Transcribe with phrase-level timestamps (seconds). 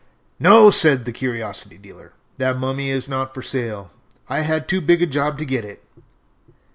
[0.39, 3.91] "No," said the curiosity dealer, "that mummy is not for sale.
[4.27, 5.83] I had too big a job to get it."